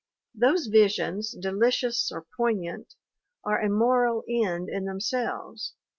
[0.33, 2.95] Those visions, delicious or poign ant,
[3.45, 5.75] are a moral end in themselves.